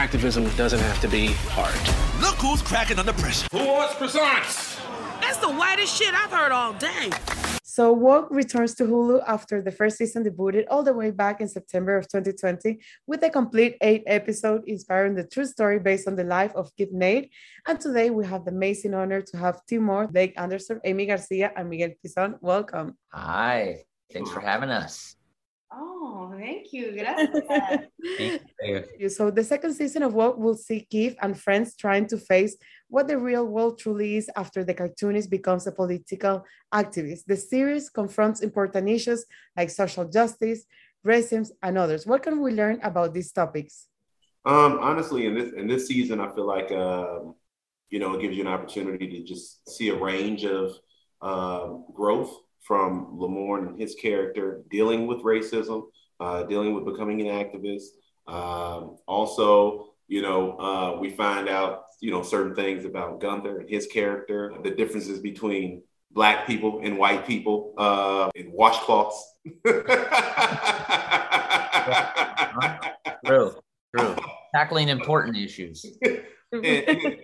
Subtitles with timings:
[0.00, 1.76] Activism doesn't have to be hard.
[2.22, 3.46] Look who's cracking under pressure.
[3.52, 4.80] Who wants croissants?
[5.20, 7.10] That's the whitest shit I've heard all day.
[7.62, 11.48] So Woke returns to Hulu after the first season debuted all the way back in
[11.48, 16.24] September of 2020 with a complete eight episode inspiring the true story based on the
[16.24, 17.28] life of Keith Knight.
[17.68, 19.76] And today we have the amazing honor to have T.
[19.76, 22.38] Murph, Blake Anderson, Aimee Garcia, and Miguel Pizon.
[22.40, 22.96] Welcome.
[23.12, 25.16] Hi, thanks for having us.
[25.72, 26.92] Oh, thank you.
[26.98, 27.30] Gracias.
[28.18, 29.08] Thank you.
[29.08, 32.56] So the second season of Woke will see Keith and friends trying to face
[32.88, 36.44] what the real world truly is after the cartoonist becomes a political
[36.74, 37.24] activist.
[37.26, 39.24] The series confronts important issues
[39.56, 40.64] like social justice,
[41.06, 42.04] racism, and others.
[42.04, 43.86] What can we learn about these topics?
[44.44, 47.34] Um, honestly, in this in this season, I feel like um,
[47.90, 50.72] you know it gives you an opportunity to just see a range of
[51.22, 55.84] uh, growth from Lamorne and his character dealing with racism,
[56.18, 57.88] uh, dealing with becoming an activist.
[58.26, 63.70] Um, also, you know, uh, we find out, you know, certain things about Gunther and
[63.70, 69.20] his character, the differences between black people and white people uh, in washcloths.
[73.24, 73.54] True,
[73.96, 74.16] true.
[74.54, 75.84] Tackling important issues.
[76.02, 77.16] and, and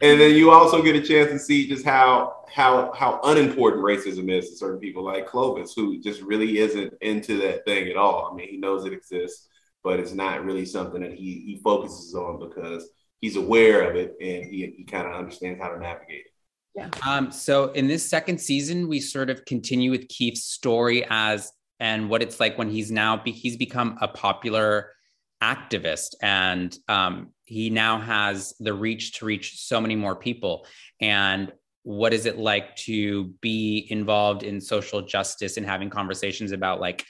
[0.00, 4.50] then you also get a chance to see just how how how unimportant racism is
[4.50, 8.30] to certain people like Clovis, who just really isn't into that thing at all.
[8.30, 9.48] I mean, he knows it exists,
[9.82, 12.88] but it's not really something that he he focuses on because
[13.20, 16.32] he's aware of it and he, he kind of understands how to navigate it.
[16.74, 16.90] Yeah.
[17.06, 22.10] Um, so in this second season, we sort of continue with Keith's story as and
[22.10, 24.92] what it's like when he's now be, he's become a popular
[25.42, 30.66] activist and um, he now has the reach to reach so many more people.
[31.00, 36.80] And what is it like to be involved in social justice and having conversations about
[36.80, 37.04] like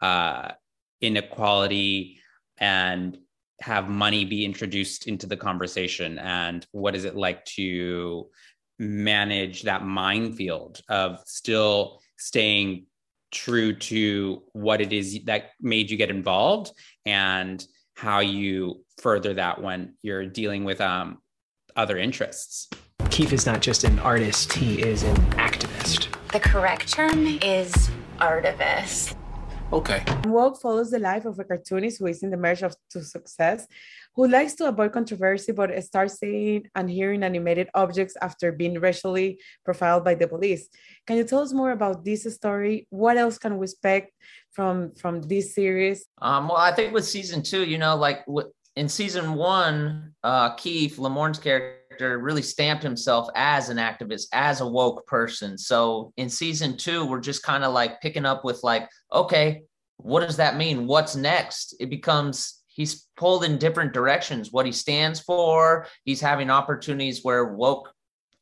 [0.00, 0.52] uh,
[1.00, 2.18] inequality
[2.58, 3.18] and
[3.60, 6.18] have money be introduced into the conversation?
[6.18, 8.28] And what is it like to
[8.78, 12.86] manage that minefield of still staying
[13.32, 16.72] true to what it is that made you get involved
[17.04, 17.66] and
[17.96, 21.18] how you further that when you're dealing with um,
[21.74, 22.68] other interests.
[23.10, 26.08] Keith is not just an artist, he is an activist.
[26.32, 29.16] The correct term is artivist.
[29.72, 30.04] Okay.
[30.26, 33.66] Woke follows the life of a cartoonist who is in the merge of two success,
[34.14, 39.40] who likes to avoid controversy but starts seeing and hearing animated objects after being racially
[39.64, 40.68] profiled by the police.
[41.06, 42.86] Can you tell us more about this story?
[42.90, 44.12] What else can we expect
[44.52, 46.04] from from this series?
[46.20, 48.24] Um, well, I think with season two, you know, like
[48.76, 54.66] in season one, uh, Keith Lamorne's character really stamped himself as an activist, as a
[54.66, 55.58] woke person.
[55.58, 59.62] So in season two, we're just kind of like picking up with like, okay,
[59.98, 60.86] what does that mean?
[60.86, 61.76] What's next?
[61.80, 64.52] It becomes he's pulled in different directions.
[64.52, 67.92] What he stands for, he's having opportunities where woke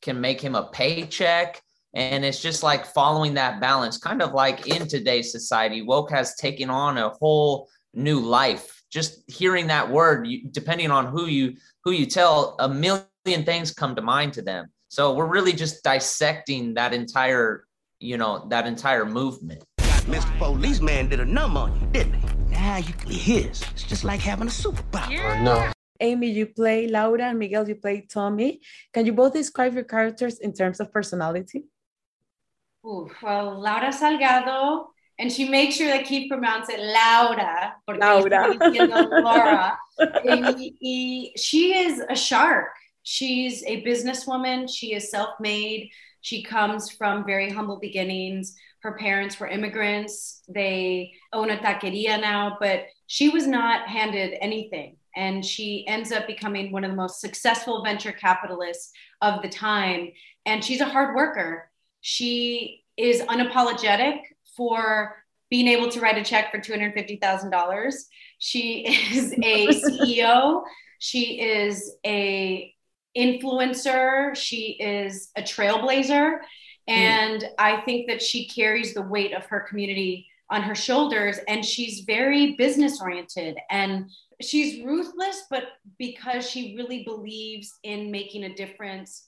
[0.01, 1.61] can make him a paycheck.
[1.93, 6.35] And it's just like following that balance, kind of like in today's society, woke has
[6.35, 11.55] taken on a whole new life just hearing that word you, depending on who you
[11.83, 15.83] who you tell a million things come to mind to them so we're really just
[15.83, 17.65] dissecting that entire
[17.99, 19.61] you know that entire movement
[20.07, 20.35] Mr.
[20.39, 22.30] Policeman did a number on you, didn't he?
[22.61, 23.63] Now you can his.
[23.73, 25.09] It's just like having a superpower.
[25.09, 25.41] Yeah.
[25.41, 25.71] No.
[25.99, 28.61] Aimee, you play Laura, and Miguel, you play Tommy.
[28.93, 31.65] Can you both describe your characters in terms of personality?
[32.85, 34.85] Ooh, well, Laura Salgado
[35.21, 38.57] and she makes sure that Keith pronounce it Laura, Laura.
[39.21, 39.77] Laura.
[40.23, 42.69] y, y she is a shark.
[43.03, 44.67] She's a businesswoman.
[44.67, 45.89] She is self-made.
[46.21, 48.55] She comes from very humble beginnings.
[48.83, 50.41] Her parents were immigrants.
[50.47, 54.97] They own a taqueria now, but she was not handed anything.
[55.15, 60.11] And she ends up becoming one of the most successful venture capitalists of the time.
[60.45, 61.69] And she's a hard worker.
[62.01, 64.19] She is unapologetic
[64.55, 65.15] for
[65.49, 67.93] being able to write a check for $250,000.
[68.39, 70.63] She is a CEO.
[70.97, 72.73] She is a
[73.15, 74.35] influencer.
[74.35, 76.39] She is a trailblazer.
[76.87, 77.49] And mm.
[77.57, 82.01] I think that she carries the weight of her community on her shoulders and she's
[82.01, 84.11] very business oriented and
[84.41, 85.63] she's ruthless but
[85.97, 89.27] because she really believes in making a difference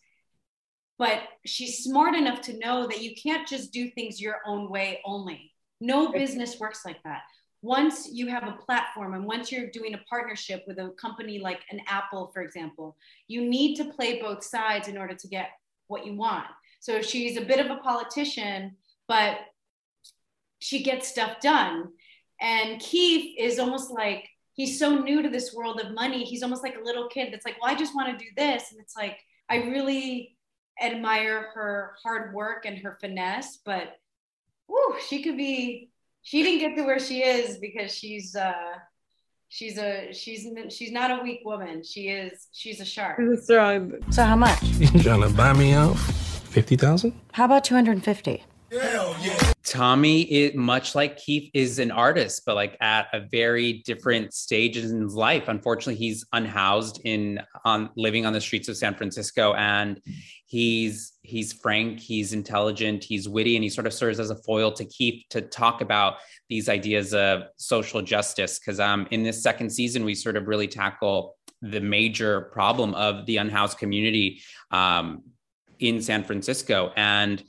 [0.98, 5.02] but she's smart enough to know that you can't just do things your own way
[5.06, 5.52] only.
[5.82, 7.24] No business works like that.
[7.62, 11.62] Once you have a platform and once you're doing a partnership with a company like
[11.72, 12.96] an Apple, for example,
[13.28, 15.50] you need to play both sides in order to get
[15.88, 16.46] what you want.
[16.84, 18.76] So she's a bit of a politician,
[19.08, 19.38] but
[20.60, 21.88] she gets stuff done.
[22.42, 26.26] And Keith is almost like he's so new to this world of money.
[26.26, 28.74] He's almost like a little kid that's like, well, I just want to do this.
[28.74, 29.18] And it's like,
[29.50, 30.36] I really
[30.84, 33.96] admire her hard work and her finesse, but
[34.68, 35.90] whew, she could be,
[36.22, 38.74] she didn't get to where she is because she's, uh,
[39.48, 41.82] she's a she's she's not a weak woman.
[41.84, 43.22] She is she's a shark.
[43.44, 43.94] Strong.
[44.10, 44.62] So how much?
[44.64, 45.96] You trying to buy me out?
[46.54, 47.20] Fifty thousand?
[47.32, 48.44] How about two hundred and fifty?
[48.72, 49.54] Hell yeah.
[49.64, 54.78] Tommy, it, much like Keith, is an artist, but like at a very different stage
[54.78, 55.48] in his life.
[55.48, 60.00] Unfortunately, he's unhoused in on living on the streets of San Francisco, and
[60.46, 64.72] he's he's frank, he's intelligent, he's witty, and he sort of serves as a foil
[64.74, 66.18] to Keith to talk about
[66.50, 68.60] these ideas of social justice.
[68.60, 73.26] Because um, in this second season, we sort of really tackle the major problem of
[73.26, 75.24] the unhoused community um,
[75.84, 77.44] in San Francisco, and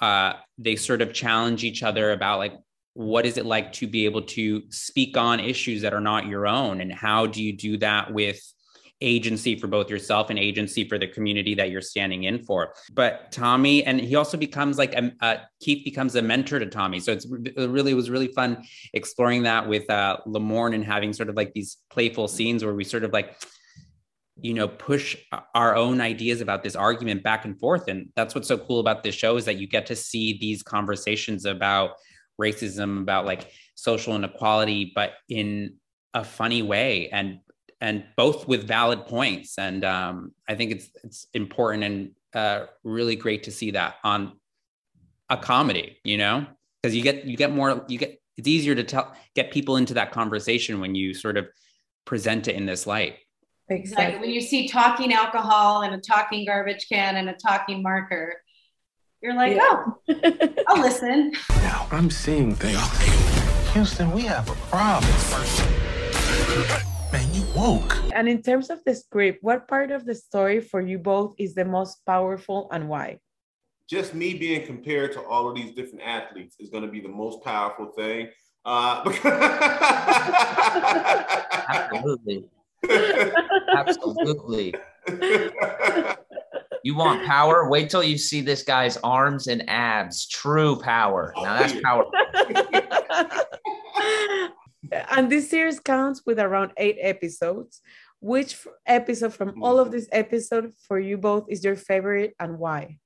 [0.00, 2.52] uh, they sort of challenge each other about like
[2.94, 6.46] what is it like to be able to speak on issues that are not your
[6.46, 6.80] own?
[6.80, 8.40] And how do you do that with
[9.00, 12.74] agency for both yourself and agency for the community that you're standing in for?
[12.92, 16.98] But tommy and he also becomes like a, keith becomes a mentor to tommy.
[17.00, 21.12] So it's it really it was really fun exploring that with uh lamorne and having
[21.12, 23.36] sort of like these playful scenes where we sort of like
[24.40, 25.16] you know push
[25.54, 27.88] our own ideas about this argument back and forth.
[27.88, 30.62] And that's what's so cool about this show is that you get to see these
[30.62, 31.92] conversations about
[32.40, 35.74] racism about like social inequality but in
[36.14, 37.40] a funny way and
[37.80, 39.58] and both with valid points.
[39.58, 44.32] And um, i think it's it's important and uh, really great to see that on
[45.30, 46.46] a comedy you know
[46.82, 49.94] because you get you get more you get it's easier to tell get people into
[49.94, 51.46] that conversation when you sort of
[52.04, 53.16] present it in this light
[53.70, 54.18] Exactly.
[54.20, 58.40] When you see talking alcohol and a talking garbage can and a talking marker,
[59.20, 59.84] you're like, yeah.
[60.08, 61.32] oh, I'll listen.
[61.50, 62.80] Now I'm seeing things.
[63.74, 65.12] Houston, we have a problem.
[67.12, 67.96] Man, you woke.
[68.14, 71.54] And in terms of the script, what part of the story for you both is
[71.54, 73.18] the most powerful and why?
[73.88, 77.08] Just me being compared to all of these different athletes is going to be the
[77.08, 78.28] most powerful thing.
[78.64, 79.02] Uh,
[81.68, 82.44] Absolutely.
[83.76, 84.74] Absolutely.
[86.84, 87.68] You want power?
[87.68, 90.26] Wait till you see this guy's arms and abs.
[90.28, 91.32] True power.
[91.36, 92.04] Now that's power.
[95.10, 97.80] and this series counts with around eight episodes.
[98.20, 102.98] Which episode from all of this episode for you both is your favorite and why?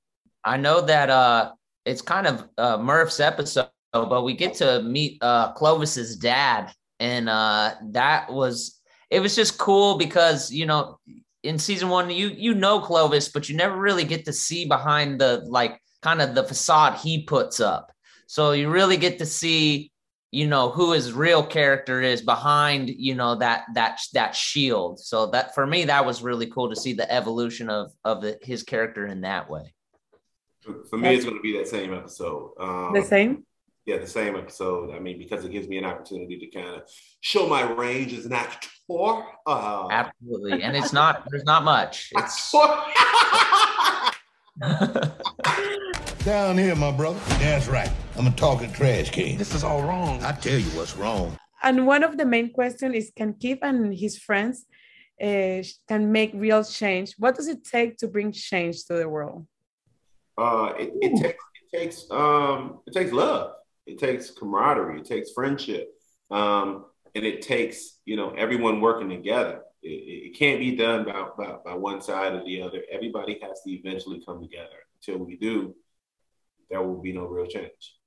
[0.43, 1.51] I know that uh
[1.85, 7.29] it's kind of uh Murph's episode, but we get to meet uh Clovis's dad, and
[7.29, 8.79] uh that was
[9.13, 10.97] it was just cool because you know
[11.43, 15.21] in season one you you know Clovis, but you never really get to see behind
[15.21, 17.91] the like kind of the facade he puts up.
[18.25, 19.91] So you really get to see
[20.31, 24.99] you know who his real character is behind you know that that that shield.
[24.99, 28.39] So that for me that was really cool to see the evolution of of the,
[28.41, 29.75] his character in that way.
[30.89, 32.53] For me it's going to be that same episode.
[32.59, 33.45] Um, the same
[33.85, 34.95] yeah, the same episode.
[34.95, 36.83] I mean, because it gives me an opportunity to kind of
[37.19, 38.69] show my range as an actor.
[38.89, 41.25] Uh, Absolutely, and it's not.
[41.29, 42.11] There's not much.
[42.17, 42.51] It's
[46.23, 47.19] down here, my brother.
[47.39, 47.89] That's right.
[48.17, 49.35] I'm a talking trash can.
[49.37, 50.23] This is all wrong.
[50.23, 51.35] I tell you what's wrong.
[51.63, 54.65] And one of the main questions is: Can Keith and his friends
[55.21, 57.15] uh, can make real change?
[57.17, 59.47] What does it take to bring change to the world?
[60.37, 63.53] Uh, it, it takes it takes um, it takes love
[63.85, 64.99] it takes camaraderie.
[64.99, 65.89] It takes friendship.
[66.31, 66.85] Um,
[67.15, 69.61] and it takes, you know, everyone working together.
[69.81, 69.87] It,
[70.31, 72.81] it can't be done by, by, by, one side or the other.
[72.91, 74.69] Everybody has to eventually come together.
[74.95, 75.75] Until we do,
[76.69, 77.97] there will be no real change.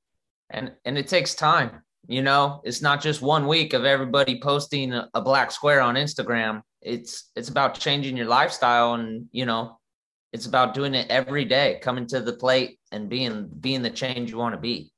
[0.50, 1.82] And and it takes time.
[2.08, 5.96] You know, it's not just one week of everybody posting a, a black square on
[5.96, 6.62] Instagram.
[6.80, 9.78] It's it's about changing your lifestyle and you know,
[10.32, 14.30] it's about doing it every day, coming to the plate and being being the change
[14.30, 14.90] you want to be.